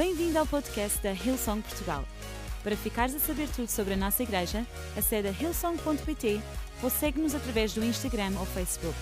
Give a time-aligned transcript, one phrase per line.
[0.00, 2.02] Bem-vindo ao podcast da Hillsong Portugal.
[2.62, 6.40] Para ficares a saber tudo sobre a nossa igreja, acede a hillsong.pt
[6.82, 8.96] ou segue-nos através do Instagram ou Facebook.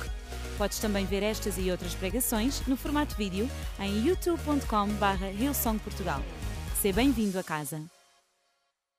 [0.58, 3.48] Podes também ver estas e outras pregações no formato vídeo
[3.78, 6.20] em youtube.com.br hillsongportugal.
[6.82, 7.80] Seja bem-vindo a casa.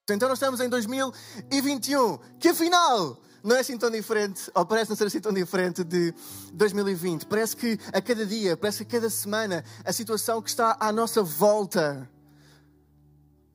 [0.09, 4.97] Então nós estamos em 2021, que afinal não é assim tão diferente, ou parece não
[4.97, 6.13] ser assim tão diferente de
[6.53, 7.25] 2020.
[7.25, 10.91] Parece que a cada dia, parece que a cada semana, a situação que está à
[10.91, 12.09] nossa volta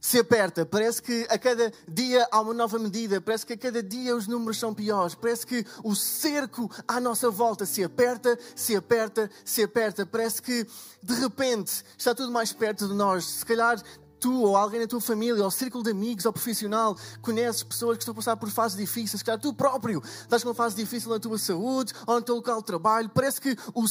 [0.04, 0.66] se aperta.
[0.66, 3.22] Parece que a cada dia há uma nova medida.
[3.22, 5.14] Parece que a cada dia os números são piores.
[5.14, 10.04] Parece que o cerco à nossa volta se aperta, se aperta, se aperta.
[10.04, 10.66] Parece que
[11.02, 13.24] de repente está tudo mais perto de nós.
[13.24, 13.82] Se calhar
[14.24, 18.04] tu ou alguém na tua família, ou círculo de amigos, ou profissional, conheces pessoas que
[18.04, 21.20] estão a passar por fases difíceis, que tu próprio estás com uma fase difícil na
[21.20, 23.84] tua saúde ou no teu local de trabalho, parece que o,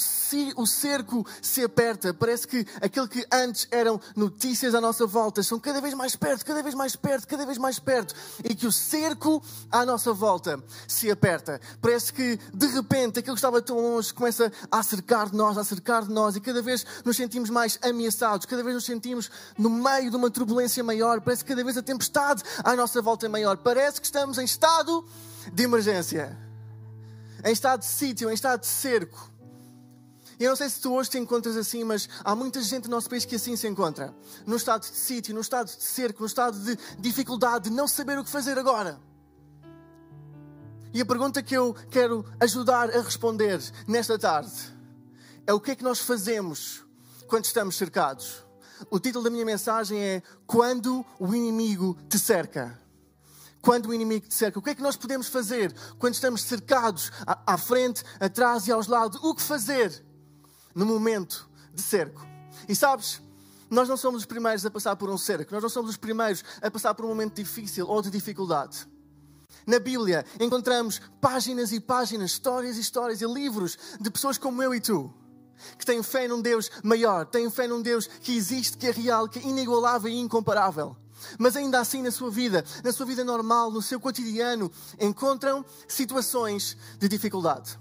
[0.56, 5.60] o cerco se aperta, parece que aquilo que antes eram notícias à nossa volta são
[5.60, 8.72] cada vez mais perto, cada vez mais perto, cada vez mais perto, e que o
[8.72, 9.40] cerco
[9.72, 11.62] à nossa volta se aperta.
[11.80, 15.64] Parece que de repente aquilo que estava tão longe começa a cercar de nós, a
[15.64, 19.70] cercar de nós, e cada vez nos sentimos mais ameaçados, cada vez nos sentimos no
[19.70, 23.30] meio de uma turbulência maior, parece que cada vez a tempestade à nossa volta é
[23.30, 23.58] maior.
[23.58, 25.06] Parece que estamos em estado
[25.52, 26.38] de emergência,
[27.44, 29.32] em estado de sítio, em estado de cerco.
[30.40, 33.10] Eu não sei se tu hoje te encontras assim, mas há muita gente no nosso
[33.10, 34.14] país que assim se encontra.
[34.46, 38.18] No estado de sítio, no estado de cerco, no estado de dificuldade, de não saber
[38.18, 39.00] o que fazer agora.
[40.94, 44.52] E a pergunta que eu quero ajudar a responder nesta tarde
[45.46, 46.84] é o que é que nós fazemos
[47.28, 48.44] quando estamos cercados?
[48.90, 52.80] O título da minha mensagem é Quando o inimigo te cerca.
[53.62, 54.60] Quando o inimigo te cerca.
[54.60, 58.88] O que é que nós podemos fazer quando estamos cercados à frente, atrás e aos
[58.88, 59.20] lados?
[59.24, 60.04] O que fazer
[60.76, 62.26] no momento de cerco?
[62.68, 63.22] E sabes,
[63.70, 66.44] nós não somos os primeiros a passar por um cerco, nós não somos os primeiros
[66.62, 68.88] a passar por um momento difícil ou de dificuldade.
[69.66, 74.76] Na Bíblia encontramos páginas e páginas, histórias e histórias e livros de pessoas como eu
[74.76, 75.14] e tu
[75.78, 79.28] que têm fé num Deus maior, têm fé num Deus que existe, que é real,
[79.28, 80.96] que é inigualável e incomparável.
[81.38, 86.78] Mas ainda assim, na sua vida, na sua vida normal, no seu cotidiano, encontram situações
[87.00, 87.80] de dificuldade.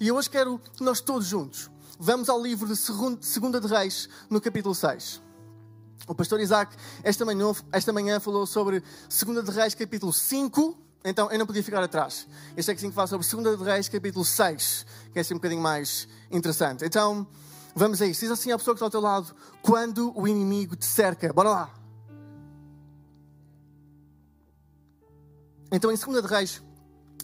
[0.00, 1.70] E hoje quero que nós todos juntos
[2.04, 5.22] vamos ao livro de Segunda de Reis, no capítulo 6.
[6.08, 11.30] O pastor Isaac, esta manhã, esta manhã falou sobre Segunda de Reis, capítulo 5, então
[11.30, 12.26] eu não podia ficar atrás.
[12.56, 15.38] Eu sei que sim que sobre 2 de Reis, capítulo 6, que é assim um
[15.38, 16.84] bocadinho mais interessante.
[16.84, 17.26] Então,
[17.74, 18.20] vamos a isso.
[18.20, 21.32] Diz assim à pessoa que está ao teu lado: quando o inimigo te cerca.
[21.32, 21.74] Bora lá.
[25.72, 26.62] Então, em 2 de Reis,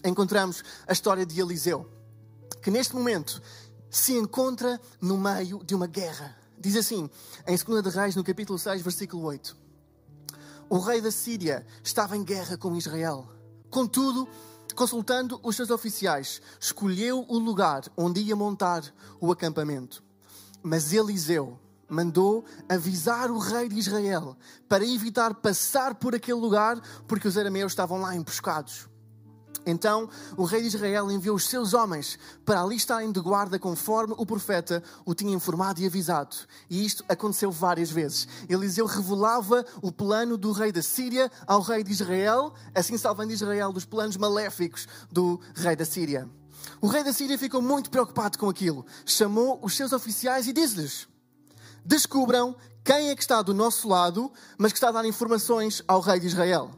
[0.05, 1.89] encontramos a história de Eliseu,
[2.63, 3.43] que neste momento
[3.91, 6.35] se encontra no meio de uma guerra.
[6.59, 7.09] Diz assim,
[7.47, 9.57] em 2 de Reis, no capítulo 6, versículo 8:
[10.69, 13.38] O rei da Síria estava em guerra com Israel.
[13.71, 14.29] Contudo,
[14.75, 18.83] consultando os seus oficiais, escolheu o lugar onde ia montar
[19.21, 20.03] o acampamento.
[20.63, 21.59] Mas Eliseu
[21.89, 24.37] mandou avisar o rei de Israel
[24.69, 28.89] para evitar passar por aquele lugar, porque os arameus estavam lá emboscados.
[29.71, 34.15] Então o rei de Israel enviou os seus homens para ali estarem de guarda conforme
[34.17, 36.35] o profeta o tinha informado e avisado.
[36.71, 38.27] E isto aconteceu várias vezes.
[38.49, 43.71] Eliseu revelava o plano do rei da Síria ao rei de Israel, assim salvando Israel
[43.71, 46.27] dos planos maléficos do rei da Síria.
[46.81, 48.87] O rei da Síria ficou muito preocupado com aquilo.
[49.05, 51.07] Chamou os seus oficiais e disse-lhes:
[51.85, 56.01] Descubram quem é que está do nosso lado, mas que está a dar informações ao
[56.01, 56.71] rei de Israel.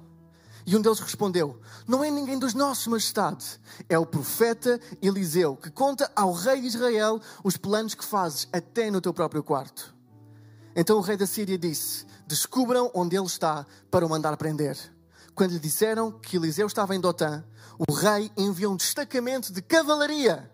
[0.70, 3.60] E um deles respondeu: Não é ninguém dos nossos, majestade.
[3.88, 8.88] É o profeta Eliseu, que conta ao rei de Israel os planos que fazes até
[8.88, 9.92] no teu próprio quarto.
[10.76, 14.78] Então o rei da Síria disse: Descubram onde ele está para o mandar prender.
[15.34, 17.42] Quando lhe disseram que Eliseu estava em Dotã,
[17.76, 20.48] o rei enviou um destacamento de cavalaria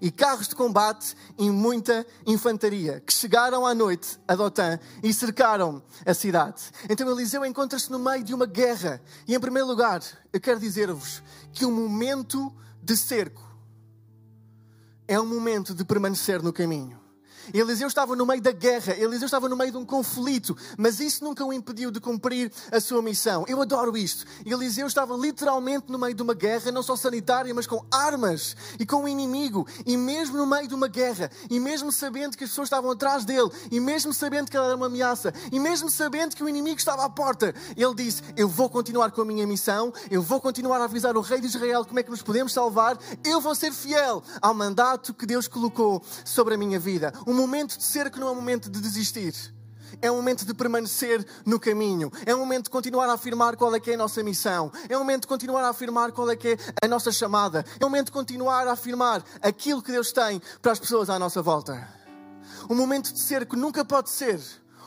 [0.00, 5.82] e carros de combate e muita infantaria, que chegaram à noite a Dotã e cercaram
[6.04, 6.62] a cidade.
[6.88, 9.00] Então Eliseu encontra-se no meio de uma guerra.
[9.26, 10.02] E em primeiro lugar,
[10.32, 11.22] eu quero dizer-vos
[11.52, 12.52] que o momento
[12.82, 13.42] de cerco
[15.06, 17.03] é um momento de permanecer no caminho.
[17.52, 21.24] Eliseu estava no meio da guerra, Eliseu estava no meio de um conflito, mas isso
[21.24, 23.44] nunca o impediu de cumprir a sua missão.
[23.48, 24.24] Eu adoro isto.
[24.44, 28.86] Eliseu estava literalmente no meio de uma guerra, não só sanitária, mas com armas e
[28.86, 29.66] com o um inimigo.
[29.84, 33.24] E mesmo no meio de uma guerra, e mesmo sabendo que as pessoas estavam atrás
[33.24, 36.78] dele, e mesmo sabendo que ela era uma ameaça, e mesmo sabendo que o inimigo
[36.78, 40.80] estava à porta, ele disse: Eu vou continuar com a minha missão, eu vou continuar
[40.80, 43.72] a avisar o rei de Israel como é que nos podemos salvar, eu vou ser
[43.72, 47.12] fiel ao mandato que Deus colocou sobre a minha vida.
[47.34, 49.34] Um momento de cerco não é um momento de desistir.
[50.00, 52.08] É um momento de permanecer no caminho.
[52.24, 54.70] É um momento de continuar a afirmar qual é que é a nossa missão.
[54.88, 57.64] É um momento de continuar a afirmar qual é que é a nossa chamada.
[57.80, 61.18] É um momento de continuar a afirmar aquilo que Deus tem para as pessoas à
[61.18, 61.88] nossa volta.
[62.70, 64.40] Um momento de ser que nunca pode ser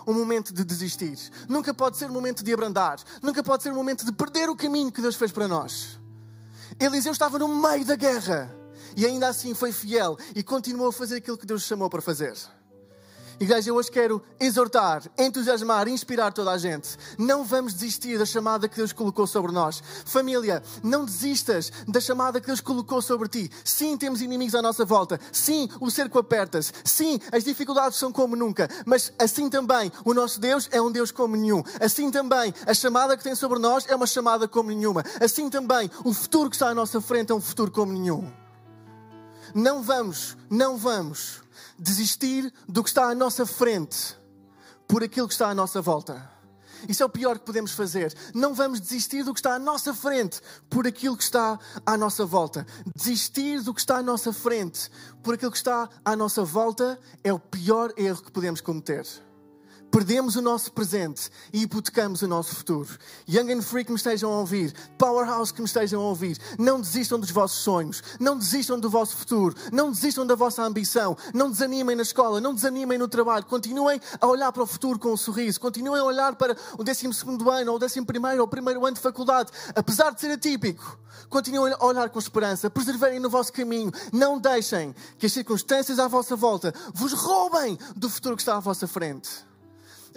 [0.07, 1.19] um momento de desistir.
[1.49, 2.97] Nunca pode ser um momento de abrandar.
[3.21, 5.99] Nunca pode ser um momento de perder o caminho que Deus fez para nós.
[6.79, 8.56] Eliseu estava no meio da guerra
[8.97, 12.35] e ainda assim foi fiel e continuou a fazer aquilo que Deus chamou para fazer.
[13.39, 16.97] Igreja, eu hoje quero exortar, entusiasmar, inspirar toda a gente.
[17.19, 19.83] Não vamos desistir da chamada que Deus colocou sobre nós.
[20.05, 23.51] Família, não desistas da chamada que Deus colocou sobre ti.
[23.63, 25.19] Sim, temos inimigos à nossa volta.
[25.31, 26.73] Sim, o cerco aperta-se.
[26.83, 28.67] Sim, as dificuldades são como nunca.
[28.87, 31.61] Mas assim também, o nosso Deus é um Deus como nenhum.
[31.79, 35.03] Assim também, a chamada que tem sobre nós é uma chamada como nenhuma.
[35.21, 38.46] Assim também, o futuro que está à nossa frente é um futuro como nenhum.
[39.57, 41.41] Não vamos, não vamos
[41.79, 44.15] desistir do que está à nossa frente
[44.87, 46.29] por aquilo que está à nossa volta.
[46.87, 48.15] Isso é o pior que podemos fazer.
[48.35, 50.39] Não vamos desistir do que está à nossa frente
[50.69, 52.67] por aquilo que está à nossa volta.
[52.95, 54.91] Desistir do que está à nossa frente
[55.23, 59.07] por aquilo que está à nossa volta é o pior erro que podemos cometer.
[59.89, 62.89] Perdemos o nosso presente e hipotecamos o nosso futuro.
[63.27, 66.81] Young and Free que me estejam a ouvir, Powerhouse que me estejam a ouvir, não
[66.81, 71.49] desistam dos vossos sonhos, não desistam do vosso futuro, não desistam da vossa ambição, não
[71.49, 75.17] desanimem na escola, não desanimem no trabalho, continuem a olhar para o futuro com um
[75.17, 77.99] sorriso, continuem a olhar para o 12 ano, ou o 11
[78.39, 80.99] ou o primeiro ano de faculdade, apesar de ser atípico,
[81.29, 86.09] continuem a olhar com esperança, preservem no vosso caminho, não deixem que as circunstâncias à
[86.09, 89.46] vossa volta vos roubem do futuro que está à vossa frente.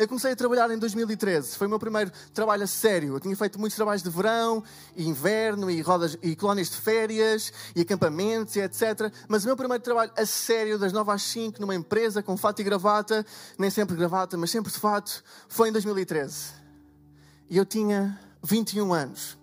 [0.00, 1.58] Eu comecei a trabalhar em 2013.
[1.58, 3.16] Foi o meu primeiro trabalho a sério.
[3.16, 4.64] Eu tinha feito muitos trabalhos de verão,
[4.96, 9.12] e inverno, e, rodas, e colónias de férias, e acampamentos, e etc.
[9.28, 12.60] Mas o meu primeiro trabalho a sério, das 9 às 5, numa empresa, com fato
[12.60, 13.26] e gravata,
[13.58, 16.54] nem sempre gravata, mas sempre de fato, foi em 2013.
[17.50, 19.36] E eu tinha 21 anos.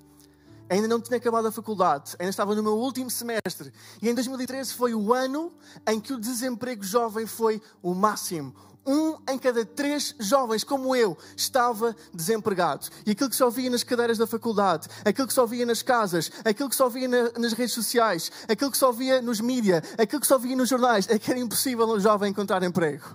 [0.72, 3.72] Ainda não tinha acabado a faculdade, ainda estava no meu último semestre.
[4.02, 5.54] E em 2013 foi o ano
[5.88, 8.56] em que o desemprego jovem foi o máximo
[8.88, 12.88] um em cada três jovens, como eu, estava desempregado.
[13.06, 16.32] E aquilo que só via nas cadeiras da faculdade, aquilo que só via nas casas,
[16.46, 20.22] aquilo que só via na, nas redes sociais, aquilo que só via nos mídias, aquilo
[20.22, 23.06] que só via nos jornais, é que era impossível um jovem encontrar emprego.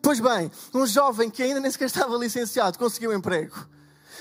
[0.00, 3.68] Pois bem, um jovem que ainda nem sequer estava licenciado conseguiu um emprego.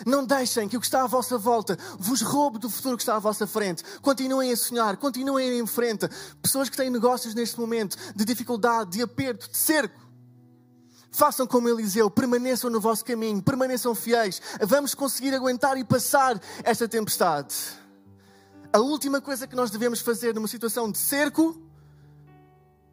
[0.05, 3.15] Não deixem que o que está à vossa volta vos roube do futuro que está
[3.15, 3.83] à vossa frente.
[4.01, 6.07] Continuem a sonhar, continuem em frente.
[6.41, 10.10] Pessoas que têm negócios neste momento de dificuldade, de aperto, de cerco.
[11.11, 14.41] Façam como Eliseu, permaneçam no vosso caminho, permaneçam fiéis.
[14.61, 17.53] Vamos conseguir aguentar e passar esta tempestade.
[18.71, 21.61] A última coisa que nós devemos fazer numa situação de cerco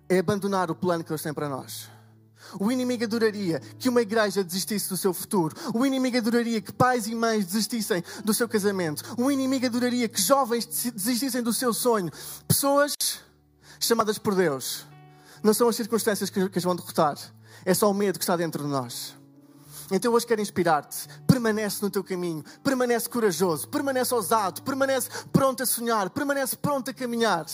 [0.08, 1.88] é abandonar o plano que Deus tem para nós.
[2.58, 5.54] O inimigo adoraria que uma igreja desistisse do seu futuro.
[5.72, 9.02] O inimigo adoraria que pais e mães desistissem do seu casamento.
[9.16, 12.10] O inimigo adoraria que jovens desistissem do seu sonho.
[12.48, 12.94] Pessoas
[13.78, 14.86] chamadas por Deus.
[15.42, 17.16] Não são as circunstâncias que as vão derrotar
[17.64, 19.16] é só o medo que está dentro de nós.
[19.90, 21.08] Então hoje quero inspirar-te.
[21.26, 26.94] Permanece no teu caminho, permanece corajoso, permanece ousado, permanece pronto a sonhar, permanece pronto a
[26.94, 27.46] caminhar.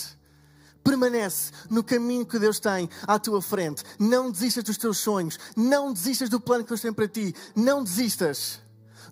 [0.83, 3.83] Permanece no caminho que Deus tem à tua frente.
[3.97, 7.83] Não desistas dos teus sonhos, não desistas do plano que Deus tem para ti, não
[7.83, 8.59] desistas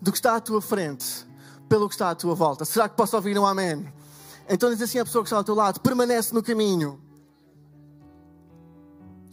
[0.00, 1.26] do que está à tua frente,
[1.68, 2.64] pelo que está à tua volta.
[2.64, 3.92] Será que posso ouvir um amém?
[4.48, 7.00] Então diz assim a pessoa que está ao teu lado: permanece no caminho.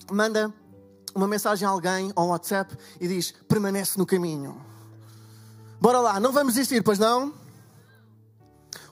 [0.10, 0.54] Manda
[1.14, 4.62] uma mensagem a alguém ou um WhatsApp e diz: permanece no caminho.
[5.80, 7.34] Bora lá, não vamos desistir, pois não?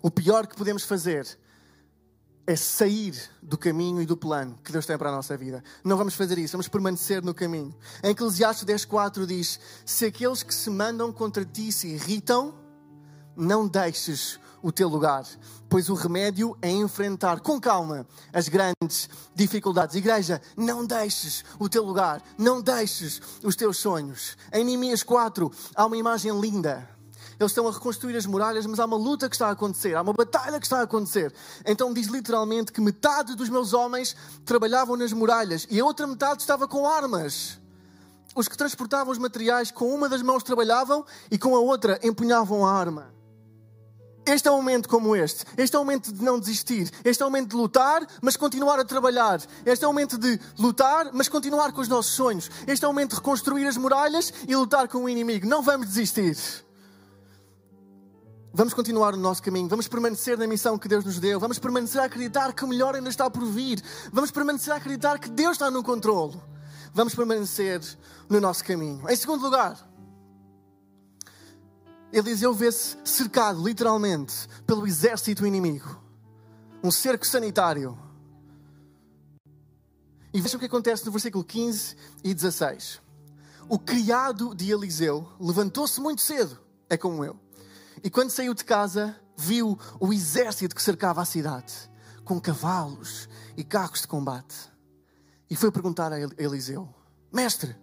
[0.01, 1.37] O pior que podemos fazer
[2.47, 5.63] é sair do caminho e do plano que Deus tem para a nossa vida.
[5.83, 7.75] Não vamos fazer isso, vamos permanecer no caminho.
[8.03, 12.55] Em Eclesiastes 10.4 diz: Se aqueles que se mandam contra ti se irritam,
[13.35, 15.25] não deixes o teu lugar,
[15.69, 19.95] pois o remédio é enfrentar com calma as grandes dificuldades.
[19.95, 24.37] Igreja, não deixes o teu lugar, não deixes os teus sonhos.
[24.51, 26.87] Em Neemias 4 há uma imagem linda.
[27.39, 30.01] Eles estão a reconstruir as muralhas, mas há uma luta que está a acontecer, há
[30.01, 31.33] uma batalha que está a acontecer.
[31.65, 34.13] Então diz literalmente que metade dos meus homens
[34.43, 37.57] trabalhavam nas muralhas e a outra metade estava com armas.
[38.35, 42.65] Os que transportavam os materiais com uma das mãos trabalhavam e com a outra empunhavam
[42.65, 43.18] a arma.
[44.29, 45.43] Este é um momento como este.
[45.57, 46.91] Este é um momento de não desistir.
[47.03, 49.41] Este é um momento de lutar, mas continuar a trabalhar.
[49.65, 52.49] Este é um momento de lutar, mas continuar com os nossos sonhos.
[52.67, 55.47] Este é um momento de reconstruir as muralhas e lutar com o inimigo.
[55.47, 56.37] Não vamos desistir.
[58.53, 62.01] Vamos continuar no nosso caminho, vamos permanecer na missão que Deus nos deu, vamos permanecer
[62.01, 63.79] a acreditar que o melhor ainda está por vir,
[64.11, 66.35] vamos permanecer a acreditar que Deus está no controle.
[66.93, 67.81] vamos permanecer
[68.27, 69.09] no nosso caminho.
[69.09, 69.88] Em segundo lugar,
[72.11, 76.01] Eliseu vê-se cercado, literalmente, pelo exército inimigo.
[76.83, 77.97] Um cerco sanitário.
[80.33, 82.99] E vejam o que acontece no versículo 15 e 16.
[83.67, 87.39] O criado de Eliseu levantou-se muito cedo, é como eu.
[88.03, 91.73] E quando saiu de casa, viu o exército que cercava a cidade,
[92.25, 94.55] com cavalos e carros de combate.
[95.47, 96.89] E foi perguntar a Eliseu:
[97.31, 97.75] Mestre,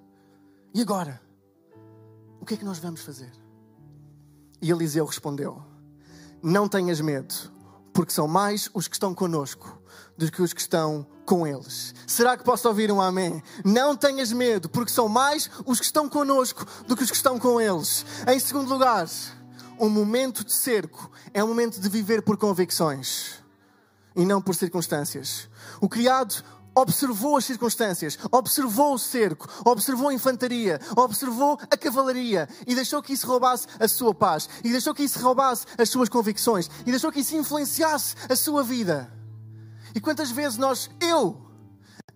[0.74, 1.22] e agora?
[2.40, 3.45] O que é que nós vamos fazer?
[4.60, 5.62] E Eliseu respondeu:
[6.42, 7.34] Não tenhas medo,
[7.92, 9.80] porque são mais os que estão conosco
[10.16, 11.94] do que os que estão com eles.
[12.06, 13.42] Será que posso ouvir um amém?
[13.64, 17.38] Não tenhas medo, porque são mais os que estão conosco do que os que estão
[17.38, 18.06] com eles.
[18.26, 19.06] Em segundo lugar,
[19.78, 23.34] um momento de cerco é um momento de viver por convicções
[24.14, 25.48] e não por circunstâncias.
[25.80, 26.42] O criado
[26.76, 33.14] observou as circunstâncias, observou o cerco, observou a infantaria, observou a cavalaria e deixou que
[33.14, 37.10] isso roubasse a sua paz, e deixou que isso roubasse as suas convicções, e deixou
[37.10, 39.10] que isso influenciasse a sua vida.
[39.94, 41.40] E quantas vezes nós, eu,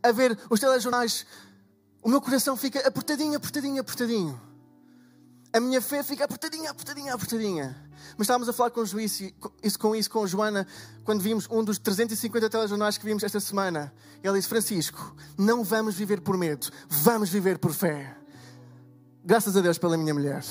[0.03, 1.25] a ver os telejornais,
[2.03, 4.50] o meu coração fica apertadinho, apertadinho, apertadinho.
[5.53, 7.77] A minha fé fica apertadinha, apertadinha, apertadinha.
[8.17, 10.67] Mas estávamos a falar com, juízo, isso, com isso com Joana
[11.05, 13.93] quando vimos um dos 350 telejornais que vimos esta semana.
[14.23, 18.17] Ela disse: Francisco, não vamos viver por medo, vamos viver por fé.
[19.25, 20.45] Graças a Deus pela minha mulher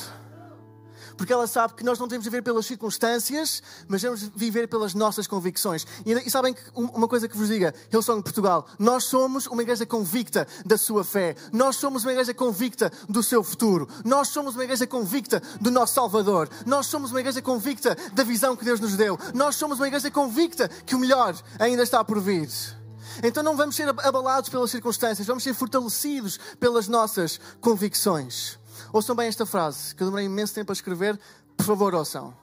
[1.20, 4.70] porque ela sabe que nós não temos de viver pelas circunstâncias, mas temos de viver
[4.70, 5.86] pelas nossas convicções.
[6.06, 9.86] E, e sabem que uma coisa que vos diga, Hillsong Portugal, nós somos uma igreja
[9.86, 14.64] convicta da sua fé, nós somos uma igreja convicta do seu futuro, nós somos uma
[14.64, 18.96] igreja convicta do nosso Salvador, nós somos uma igreja convicta da visão que Deus nos
[18.96, 22.50] deu, nós somos uma igreja convicta que o melhor ainda está por vir.
[23.22, 28.59] Então não vamos ser abalados pelas circunstâncias, vamos ser fortalecidos pelas nossas convicções.
[28.92, 31.20] Ouçam bem esta frase, que eu demorei imenso tempo a escrever.
[31.56, 32.36] Por favor, ouçam.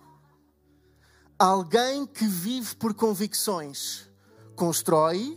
[1.36, 4.08] Alguém que vive por convicções
[4.54, 5.36] constrói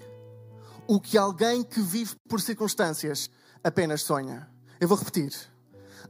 [0.88, 3.30] o que alguém que vive por circunstâncias
[3.64, 4.48] apenas sonha.
[4.80, 5.34] Eu vou repetir.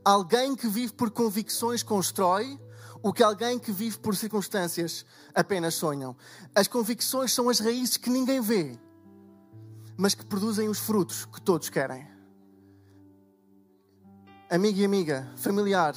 [0.04, 2.60] Alguém que vive por convicções constrói
[3.02, 6.16] o que alguém que vive por circunstâncias apenas sonham.
[6.54, 8.78] As convicções são as raízes que ninguém vê,
[9.98, 12.19] mas que produzem os frutos que todos querem
[14.50, 15.96] amigo e amiga, familiar,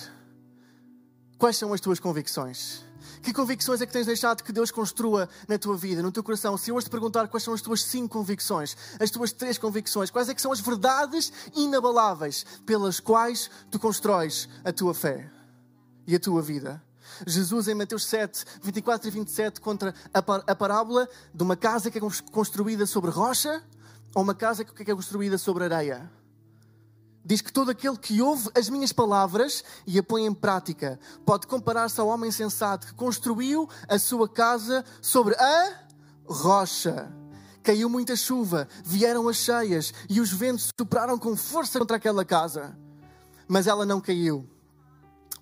[1.38, 2.84] quais são as tuas convicções?
[3.22, 6.58] Que convicções é que tens deixado que Deus construa na tua vida, no teu coração?
[6.58, 10.10] Se eu hoje te perguntar quais são as tuas cinco convicções, as tuas três convicções,
[10.10, 15.30] quais é que são as verdades inabaláveis pelas quais tu constróis a tua fé
[16.06, 16.82] e a tua vida?
[17.26, 22.02] Jesus, em Mateus 7, 24 e 27, contra a parábola de uma casa que é
[22.30, 23.62] construída sobre rocha
[24.14, 26.10] ou uma casa que é construída sobre areia
[27.24, 31.46] diz que todo aquele que ouve as minhas palavras e a põe em prática pode
[31.46, 35.86] comparar-se ao homem sensato que construiu a sua casa sobre a
[36.26, 37.12] rocha.
[37.62, 42.76] Caiu muita chuva, vieram as cheias e os ventos sopraram com força contra aquela casa.
[43.46, 44.48] Mas ela não caiu,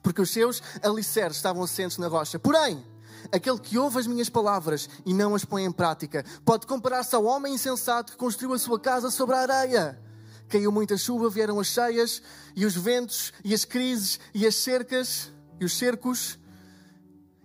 [0.02, 2.38] porque os seus alicerces estavam assentos na rocha.
[2.38, 2.84] Porém,
[3.32, 7.24] aquele que ouve as minhas palavras e não as põe em prática pode comparar-se ao
[7.24, 10.09] homem insensato que construiu a sua casa sobre a areia
[10.50, 12.22] caiu muita chuva, vieram as cheias
[12.54, 16.38] e os ventos e as crises e as cercas e os cercos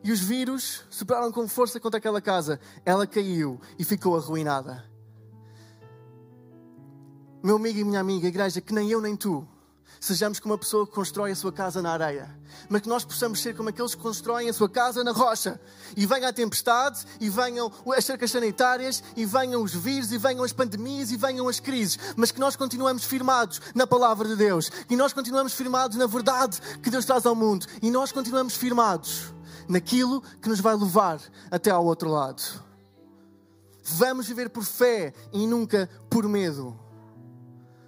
[0.04, 2.60] e os vírus sopraram com força contra aquela casa.
[2.84, 4.84] Ela caiu e ficou arruinada.
[7.44, 9.48] Meu amigo e minha amiga, igreja, que nem eu nem tu
[10.00, 12.30] sejamos como uma pessoa que constrói a sua casa na areia,
[12.70, 15.60] mas que nós possamos ser como aqueles que constroem a sua casa na rocha.
[15.96, 20.44] E venha a tempestade, e venham as cercas sanitárias, e venham os vírus, e venham
[20.44, 24.72] as pandemias, e venham as crises, mas que nós continuamos firmados na palavra de Deus,
[24.90, 29.34] e nós continuamos firmados na verdade que Deus traz ao mundo, e nós continuamos firmados
[29.68, 32.42] naquilo que nos vai levar até ao outro lado.
[33.84, 36.85] Vamos viver por fé e nunca por medo.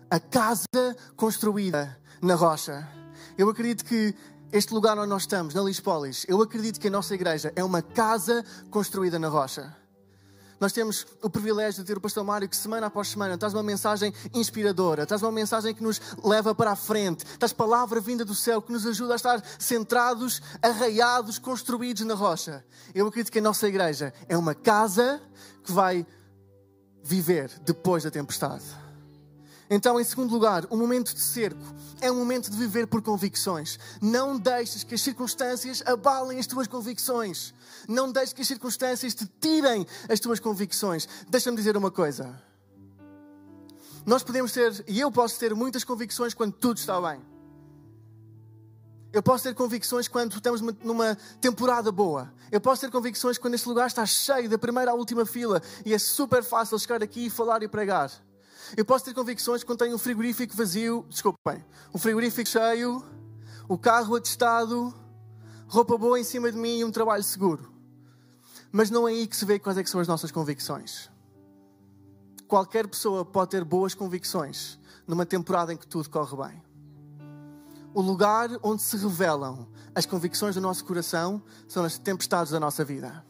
[0.09, 2.87] A casa construída na rocha.
[3.37, 4.15] Eu acredito que
[4.53, 7.81] este lugar onde nós estamos, na Lispolis, eu acredito que a nossa igreja é uma
[7.81, 9.75] casa construída na rocha.
[10.59, 13.61] Nós temos o privilégio de ter o pastor Mário que semana após semana traz uma
[13.61, 18.33] mensagem inspiradora, traz uma mensagem que nos leva para a frente, traz palavra vinda do
[18.33, 22.65] céu que nos ajuda a estar centrados, arraiados, construídos na rocha.
[22.95, 25.21] Eu acredito que a nossa igreja é uma casa
[25.63, 26.07] que vai
[27.03, 28.86] viver depois da tempestade.
[29.69, 31.61] Então, em segundo lugar, o momento de cerco
[31.99, 33.77] é um momento de viver por convicções.
[34.01, 37.53] Não deixes que as circunstâncias abalem as tuas convicções.
[37.87, 41.07] Não deixes que as circunstâncias te tirem as tuas convicções.
[41.27, 42.41] Deixa-me dizer uma coisa.
[44.05, 47.19] Nós podemos ter, e eu posso ter muitas convicções quando tudo está bem.
[49.11, 52.31] Eu posso ter convicções quando estamos numa temporada boa.
[52.51, 55.93] Eu posso ter convicções quando este lugar está cheio, da primeira à última fila, e
[55.93, 58.11] é super fácil chegar aqui e falar e pregar.
[58.75, 63.03] Eu posso ter convicções quando tenho um frigorífico vazio, desculpem, um frigorífico cheio,
[63.67, 64.93] o carro atestado,
[65.67, 67.71] roupa boa em cima de mim e um trabalho seguro.
[68.71, 71.09] Mas não é aí que se vê quais é são as nossas convicções.
[72.47, 76.63] Qualquer pessoa pode ter boas convicções numa temporada em que tudo corre bem.
[77.93, 82.85] O lugar onde se revelam as convicções do nosso coração são as tempestades da nossa
[82.85, 83.25] vida.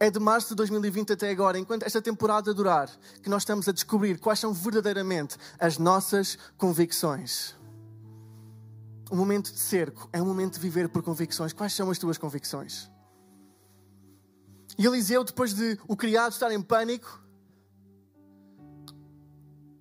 [0.00, 2.88] É de março de 2020 até agora, enquanto esta temporada durar,
[3.20, 7.56] que nós estamos a descobrir quais são verdadeiramente as nossas convicções.
[9.10, 11.52] O momento de cerco é um momento de viver por convicções.
[11.52, 12.88] Quais são as tuas convicções?
[14.78, 17.20] E Eliseu, depois de o criado estar em pânico,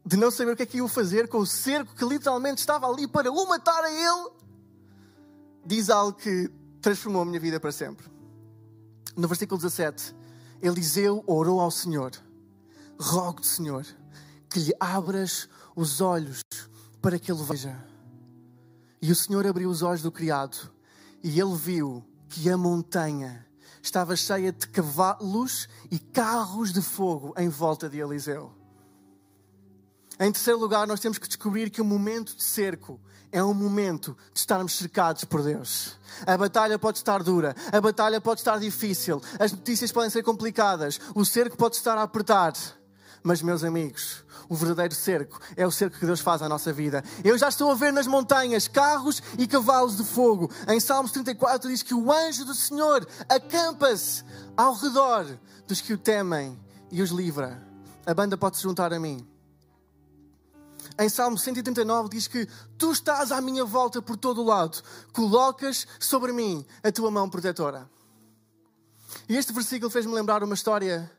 [0.03, 2.87] de não saber o que é que ia fazer com o cerco que literalmente estava
[2.87, 4.31] ali para o matar a ele,
[5.63, 6.49] diz algo que
[6.81, 8.16] transformou a minha vida para sempre.
[9.17, 10.15] No versículo 17,
[10.61, 12.11] Eliseu orou ao Senhor:
[12.99, 13.83] Rogo-te, Senhor,
[14.47, 16.41] que lhe abras os olhos
[17.01, 17.83] para que ele veja.
[19.01, 20.71] E o Senhor abriu os olhos do criado
[21.23, 23.45] e ele viu que a montanha
[23.81, 28.56] estava cheia de cavalos e carros de fogo em volta de Eliseu.
[30.19, 32.99] Em terceiro lugar, nós temos que descobrir que o momento de cerco
[33.31, 35.99] é um momento de estarmos cercados por Deus.
[36.25, 40.99] A batalha pode estar dura, a batalha pode estar difícil, as notícias podem ser complicadas,
[41.13, 42.53] o cerco pode estar a apertar.
[43.21, 47.03] Mas, meus amigos, o verdadeiro cerco é o cerco que Deus faz à nossa vida.
[47.23, 50.49] Eu já estou a ver nas montanhas carros e cavalos de fogo.
[50.67, 54.23] Em Salmos 34 diz que o anjo do Senhor acampa-se
[54.55, 55.27] ao redor
[55.67, 56.57] dos que o temem
[56.89, 57.61] e os livra.
[58.05, 59.36] A banda pode se juntar a mim.
[60.99, 64.81] Em Salmo 139 diz que tu estás à minha volta por todo o lado,
[65.13, 67.87] colocas sobre mim a tua mão protetora.
[69.29, 71.11] E este versículo fez-me lembrar uma história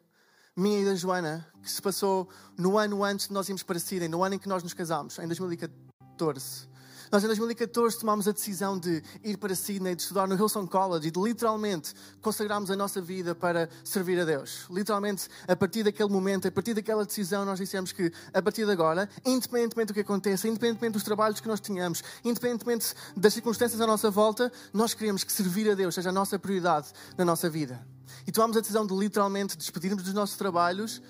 [0.57, 4.09] minha e da Joana, que se passou no ano antes de nós irmos para Sydney,
[4.09, 6.69] no ano em que nós nos casámos, em 2014.
[7.11, 11.09] Nós, em 2014, tomámos a decisão de ir para Sydney, de estudar no Hillsong College
[11.09, 14.66] e de literalmente consagrarmos a nossa vida para servir a Deus.
[14.71, 18.73] Literalmente, a partir daquele momento, a partir daquela decisão, nós dissemos que, a partir de
[18.73, 23.87] agora, independentemente do que aconteça, independentemente dos trabalhos que nós tenhamos, independentemente das circunstâncias à
[23.87, 27.81] nossa volta, nós queremos que servir a Deus seja a nossa prioridade na nossa vida.
[28.27, 31.01] E tomámos a decisão de literalmente despedirmos dos nossos trabalhos,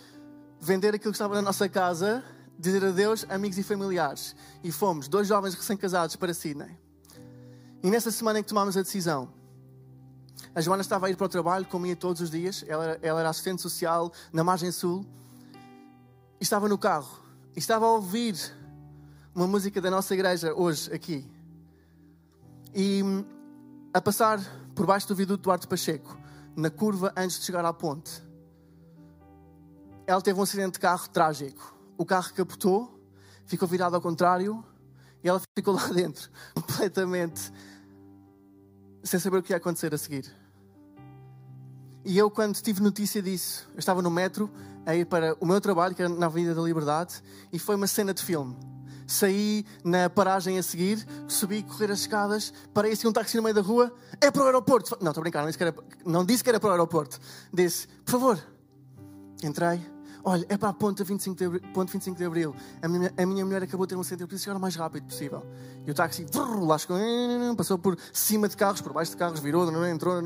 [0.61, 2.23] vender aquilo que estava na nossa casa
[2.59, 4.35] dizer adeus, amigos e familiares.
[4.65, 6.77] E fomos, dois jovens recém-casados, para Sydney.
[7.83, 9.33] E nessa semana em que tomámos a decisão,
[10.55, 12.65] a Joana estava a ir para o trabalho, como ia todos os dias.
[12.67, 15.07] Ela, ela era assistente social na margem sul.
[16.41, 17.21] E estava no carro.
[17.55, 18.37] E estava a ouvir
[19.35, 21.25] uma música da nossa igreja hoje, aqui.
[22.75, 23.03] E
[23.95, 24.41] a passar
[24.75, 26.19] por baixo do viaduto Duarte Pacheco,
[26.57, 28.23] na curva antes de chegar à ponte,
[30.07, 32.99] ela teve um acidente de carro trágico o carro capotou,
[33.45, 34.65] ficou virado ao contrário
[35.23, 37.53] e ela ficou lá dentro, completamente
[39.03, 40.25] sem saber o que ia acontecer a seguir.
[42.05, 44.51] E eu, quando tive notícia disso, eu estava no metro
[44.87, 47.87] a ir para o meu trabalho, que era na Avenida da Liberdade, e foi uma
[47.87, 48.57] cena de filme.
[49.07, 53.55] Saí na paragem a seguir, subi, correr as escadas, parei assim um táxi no meio
[53.55, 54.97] da rua, é para o aeroporto.
[55.01, 57.19] Não, estou a brincar, não disse, que era, não disse que era para o aeroporto.
[57.53, 58.39] Disse, por favor.
[59.43, 59.81] Entrei,
[60.29, 61.61] Olha, é para a ponta 25 de.
[61.73, 62.55] Ponto 25 de abril.
[62.83, 64.77] A, minha, a minha mulher acabou de ter um acidente, eu preciso chegar o mais
[64.77, 65.43] rápido possível.
[65.87, 66.27] E o táxi
[66.61, 66.99] lá chegou,
[67.57, 70.21] passou por cima de carros, por baixo de carros, virou, entrou,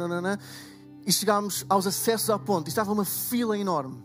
[1.06, 2.66] e chegámos aos acessos à ponte.
[2.66, 4.02] E estava uma fila enorme.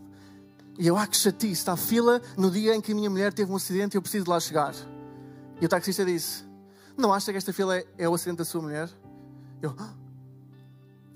[0.78, 3.32] E eu, ah, que chatice, está a fila no dia em que a minha mulher
[3.32, 4.76] teve um acidente e eu preciso de lá chegar.
[5.60, 6.44] E o taxista disse:
[6.96, 8.88] Não acha que esta fila é, é o acidente da sua mulher?
[9.60, 9.94] Eu, ah,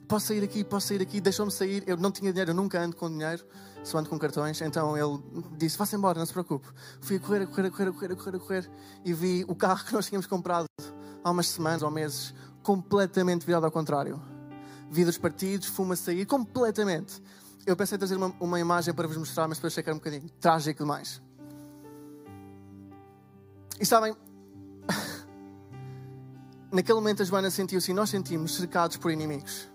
[0.09, 1.85] posso sair aqui, posso sair aqui, deixou-me sair.
[1.87, 3.47] Eu não tinha dinheiro, eu nunca ando com dinheiro
[3.83, 4.61] só ando com cartões.
[4.61, 5.23] Então ele
[5.57, 6.69] disse: Vá-se embora, não se preocupe.
[7.01, 8.71] Fui a correr, a correr, a correr, a correr, a correr, a correr
[9.05, 10.67] e vi o carro que nós tínhamos comprado
[11.23, 14.21] há umas semanas ou meses completamente virado ao contrário.
[14.91, 17.23] Vidros partidos, fuma a sair, completamente.
[17.65, 19.95] Eu pensei em trazer uma, uma imagem para vos mostrar, mas depois achei que era
[19.95, 21.23] um bocadinho trágico demais.
[23.81, 24.15] E sabem,
[26.71, 29.69] naquele momento a Joana sentiu-se e nós sentimos cercados por inimigos.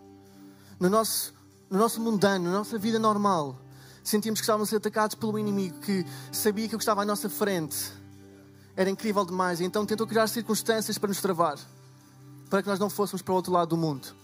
[0.79, 1.33] No nosso,
[1.69, 3.59] no nosso mundano, na nossa vida normal,
[4.07, 7.91] sentimos que estávamos atacados pelo inimigo que sabia que o que estava à nossa frente
[8.73, 11.57] era incrível demais e então tentou criar circunstâncias para nos travar,
[12.49, 14.15] para que nós não fôssemos para o outro lado do mundo.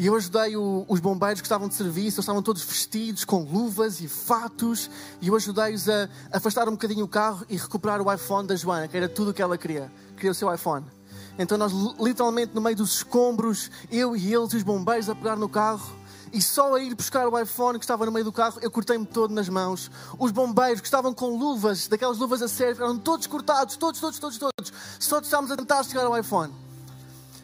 [0.00, 3.44] E eu ajudei o, os bombeiros que estavam de serviço, eles estavam todos vestidos com
[3.44, 8.12] luvas e fatos, e eu ajudei-os a, afastar um bocadinho o carro e recuperar o
[8.12, 9.92] iPhone da Joana, que era tudo o que ela queria.
[10.16, 10.86] Queria o seu iPhone.
[11.38, 15.48] Então nós, literalmente, no meio dos escombros, eu e eles os bombeiros a pegar no
[15.48, 15.99] carro,
[16.32, 19.04] e só a ir buscar o iPhone que estava no meio do carro, eu cortei-me
[19.04, 19.90] todo nas mãos.
[20.18, 24.18] Os bombeiros que estavam com luvas, daquelas luvas a sério, ficaram todos cortados, todos, todos,
[24.18, 24.72] todos, todos.
[24.98, 26.52] Só estávamos a tentar chegar ao iPhone.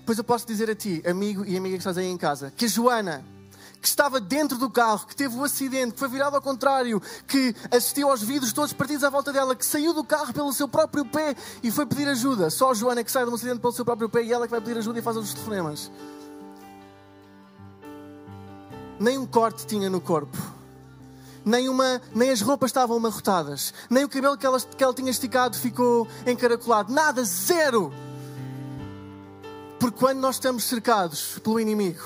[0.04, 2.66] Pois eu posso dizer a ti, amigo e amiga que estás aí em casa, que
[2.66, 3.24] a Joana,
[3.82, 7.54] que estava dentro do carro, que teve o acidente, que foi virado ao contrário, que
[7.72, 11.04] assistiu aos vidros todos partidos à volta dela, que saiu do carro pelo seu próprio
[11.04, 12.50] pé e foi pedir ajuda.
[12.50, 14.52] Só a Joana que sai de um acidente pelo seu próprio pé e ela que
[14.52, 15.90] vai pedir ajuda e faz os telefonemas
[18.98, 20.36] nem um corte tinha no corpo,
[21.44, 25.10] nem, uma, nem as roupas estavam amarrotadas, nem o cabelo que ela, que ela tinha
[25.10, 27.92] esticado ficou encaracolado, nada, zero.
[29.78, 32.02] Porque quando nós estamos cercados pelo inimigo,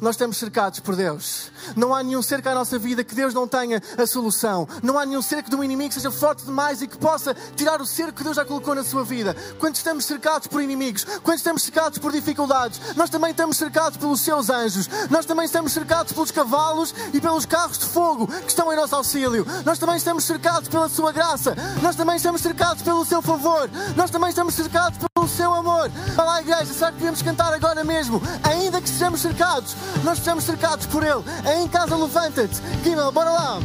[0.00, 1.50] nós estamos cercados por Deus.
[1.76, 4.68] Não há nenhum cerco à nossa vida que Deus não tenha a solução.
[4.82, 7.80] Não há nenhum cerco de um inimigo que seja forte demais e que possa tirar
[7.80, 9.34] o cerco que Deus já colocou na sua vida.
[9.58, 14.20] Quando estamos cercados por inimigos, quando estamos cercados por dificuldades, nós também estamos cercados pelos
[14.20, 14.88] seus anjos.
[15.10, 18.94] Nós também estamos cercados pelos cavalos e pelos carros de fogo que estão em nosso
[18.94, 19.46] auxílio.
[19.64, 21.56] Nós também estamos cercados pela sua graça.
[21.82, 23.70] Nós também estamos cercados pelo seu favor.
[23.96, 25.90] Nós também estamos cercados pelo seu amor.
[26.16, 28.20] Olá, igreja, será que podemos cantar agora mesmo?
[28.42, 31.22] Ainda que sejamos cercados, nós estamos cercados por Ele.
[31.56, 32.60] Em casa, levanta-te.
[32.82, 33.60] Guimel, bora lá.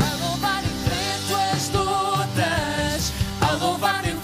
[0.00, 4.23] A louvar enfrento as lutas, a louvar enfrento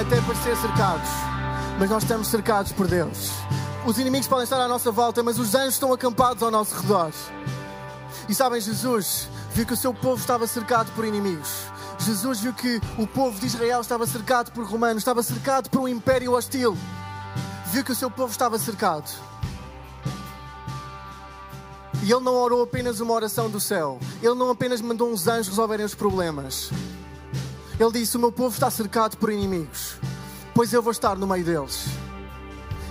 [0.00, 1.08] até parecer cercados,
[1.78, 3.30] mas nós estamos cercados por Deus.
[3.86, 7.10] Os inimigos podem estar à nossa volta, mas os anjos estão acampados ao nosso redor.
[8.28, 11.62] E sabem, Jesus viu que o seu povo estava cercado por inimigos.
[11.98, 15.88] Jesus viu que o povo de Israel estava cercado por romanos, estava cercado por um
[15.88, 16.76] império hostil.
[17.72, 19.10] Viu que o seu povo estava cercado.
[22.02, 23.98] E ele não orou apenas uma oração do céu.
[24.22, 26.70] Ele não apenas mandou uns anjos resolverem os problemas.
[27.78, 29.96] Ele disse: O meu povo está cercado por inimigos,
[30.54, 31.84] pois eu vou estar no meio deles.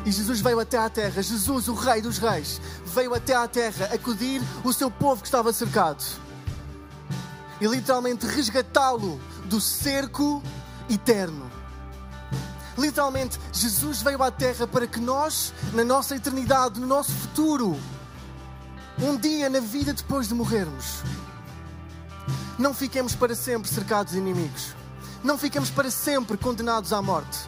[0.05, 3.89] E Jesus veio até à terra, Jesus, o Rei dos Reis, veio até à terra
[3.91, 6.03] acudir o seu povo que estava cercado
[7.59, 10.43] e literalmente resgatá-lo do cerco
[10.89, 11.49] eterno.
[12.77, 17.77] Literalmente, Jesus veio à terra para que nós, na nossa eternidade, no nosso futuro,
[19.01, 21.01] um dia na vida depois de morrermos,
[22.57, 24.73] não fiquemos para sempre cercados de inimigos.
[25.23, 27.39] Não fiquemos para sempre condenados à morte.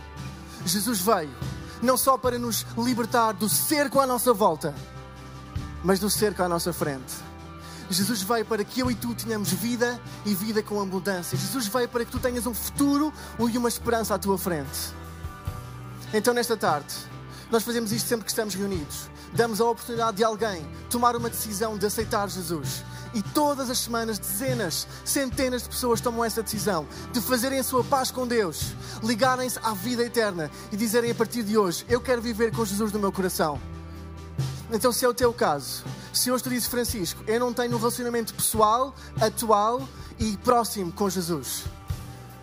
[0.65, 1.33] Jesus veio
[1.81, 4.73] não só para nos libertar do cerco à nossa volta,
[5.83, 7.13] mas do cerco à nossa frente.
[7.89, 11.37] Jesus veio para que eu e tu tenhamos vida e vida com abundância.
[11.37, 14.93] Jesus veio para que tu tenhas um futuro e uma esperança à tua frente.
[16.13, 16.93] Então, nesta tarde,
[17.51, 19.09] nós fazemos isto sempre que estamos reunidos.
[19.33, 22.83] Damos a oportunidade de alguém tomar uma decisão de aceitar Jesus.
[23.13, 27.83] E todas as semanas, dezenas, centenas de pessoas tomam essa decisão de fazerem a sua
[27.83, 32.21] paz com Deus, ligarem-se à vida eterna e dizerem a partir de hoje: Eu quero
[32.21, 33.59] viver com Jesus no meu coração.
[34.71, 37.79] Então, se é o teu caso, se hoje tu dizes, Francisco, eu não tenho um
[37.79, 39.87] relacionamento pessoal, atual
[40.19, 41.63] e próximo com Jesus.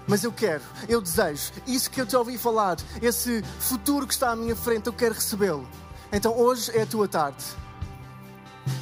[0.07, 4.31] Mas eu quero, eu desejo, isso que eu te ouvi falar, esse futuro que está
[4.31, 5.67] à minha frente, eu quero recebê-lo.
[6.13, 7.45] Então hoje é a tua tarde.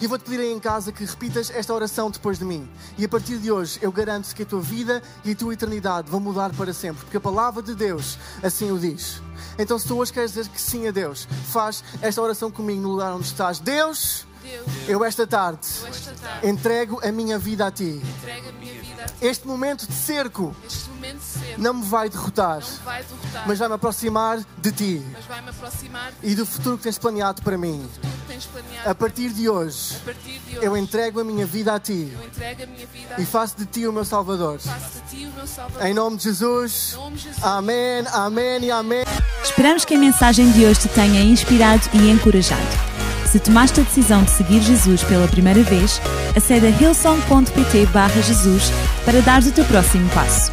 [0.01, 2.69] E eu vou-te pedir aí em casa que repitas esta oração depois de mim.
[2.97, 6.11] E a partir de hoje eu garanto que a tua vida e a tua eternidade
[6.11, 9.21] vão mudar para sempre, porque a palavra de Deus assim o diz.
[9.59, 12.91] Então, se tu hoje queres dizer que sim a Deus, faz esta oração comigo no
[12.91, 13.59] lugar onde estás.
[13.59, 18.01] Deus, Deus, eu esta tarde eu esta tarde entrego a minha vida a ti.
[18.01, 19.15] vida a ti.
[19.21, 23.59] Este momento de cerco Este cedo não me vai derrotar, não me vai derrotar, mas
[23.59, 27.89] vai-me aproximar de ti mas vai-me aproximar e do futuro que tens planeado para mim.
[28.85, 32.13] A partir de hoje, A partir de hoje, eu entrego a minha vida a ti
[32.17, 34.59] a minha vida a e faço de ti o meu Salvador.
[34.59, 35.87] Faço de ti o meu Salvador.
[35.87, 36.93] Em nome de Jesus.
[36.93, 37.45] Em nome de Jesus.
[37.45, 39.05] Amém, amém e amém.
[39.45, 42.93] Esperamos que a mensagem de hoje te tenha inspirado e encorajado.
[43.31, 46.01] Se tomaste a decisão de seguir Jesus pela primeira vez,
[46.37, 48.71] acede a hillsong.pt Jesus
[49.05, 50.53] para dar o teu próximo passo.